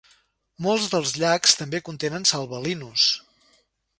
[0.67, 3.07] Molts dels llacs també contenen salvelinus.